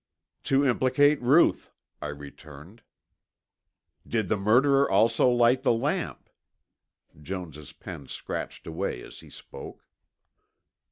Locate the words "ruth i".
1.21-2.07